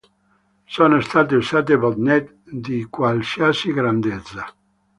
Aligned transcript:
Sono 0.65 0.99
state 0.99 1.35
usate 1.35 1.77
Botnet 1.77 2.35
di 2.49 2.85
qualsiasi 2.89 3.71
grandezza. 3.71 4.47